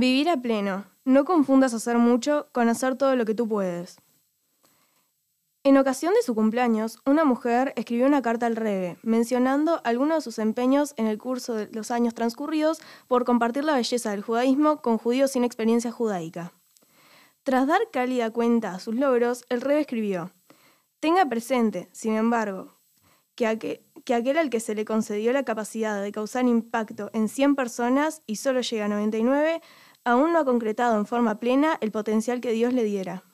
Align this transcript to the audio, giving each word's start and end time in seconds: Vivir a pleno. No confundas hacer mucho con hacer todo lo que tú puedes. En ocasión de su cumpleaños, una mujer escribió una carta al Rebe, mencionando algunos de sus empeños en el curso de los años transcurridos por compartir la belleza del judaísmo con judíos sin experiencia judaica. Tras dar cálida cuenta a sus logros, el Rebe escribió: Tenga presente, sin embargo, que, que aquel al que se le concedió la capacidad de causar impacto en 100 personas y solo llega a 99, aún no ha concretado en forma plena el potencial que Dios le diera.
Vivir 0.00 0.28
a 0.30 0.36
pleno. 0.36 0.84
No 1.04 1.24
confundas 1.24 1.74
hacer 1.74 1.98
mucho 1.98 2.46
con 2.52 2.68
hacer 2.68 2.94
todo 2.94 3.16
lo 3.16 3.24
que 3.24 3.34
tú 3.34 3.48
puedes. 3.48 3.96
En 5.64 5.76
ocasión 5.76 6.14
de 6.14 6.22
su 6.22 6.36
cumpleaños, 6.36 7.00
una 7.04 7.24
mujer 7.24 7.72
escribió 7.74 8.06
una 8.06 8.22
carta 8.22 8.46
al 8.46 8.54
Rebe, 8.54 8.96
mencionando 9.02 9.80
algunos 9.82 10.18
de 10.18 10.22
sus 10.22 10.38
empeños 10.38 10.94
en 10.98 11.08
el 11.08 11.18
curso 11.18 11.54
de 11.54 11.68
los 11.72 11.90
años 11.90 12.14
transcurridos 12.14 12.78
por 13.08 13.24
compartir 13.24 13.64
la 13.64 13.74
belleza 13.74 14.12
del 14.12 14.22
judaísmo 14.22 14.82
con 14.82 14.98
judíos 14.98 15.32
sin 15.32 15.42
experiencia 15.42 15.90
judaica. 15.90 16.52
Tras 17.42 17.66
dar 17.66 17.80
cálida 17.92 18.30
cuenta 18.30 18.76
a 18.76 18.78
sus 18.78 18.94
logros, 18.94 19.46
el 19.48 19.60
Rebe 19.60 19.80
escribió: 19.80 20.30
Tenga 21.00 21.26
presente, 21.26 21.88
sin 21.90 22.14
embargo, 22.14 22.72
que, 23.34 23.82
que 24.04 24.14
aquel 24.14 24.38
al 24.38 24.48
que 24.48 24.60
se 24.60 24.76
le 24.76 24.84
concedió 24.84 25.32
la 25.32 25.44
capacidad 25.44 26.00
de 26.00 26.12
causar 26.12 26.46
impacto 26.46 27.10
en 27.12 27.28
100 27.28 27.56
personas 27.56 28.22
y 28.26 28.36
solo 28.36 28.60
llega 28.60 28.84
a 28.84 28.88
99, 28.88 29.60
aún 30.08 30.32
no 30.32 30.40
ha 30.40 30.44
concretado 30.44 30.96
en 30.96 31.06
forma 31.06 31.38
plena 31.38 31.76
el 31.80 31.92
potencial 31.92 32.40
que 32.40 32.52
Dios 32.52 32.72
le 32.72 32.84
diera. 32.84 33.27